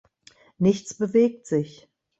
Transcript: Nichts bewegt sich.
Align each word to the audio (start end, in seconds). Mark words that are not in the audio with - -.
Nichts 0.57 0.95
bewegt 0.95 1.45
sich. 1.45 1.87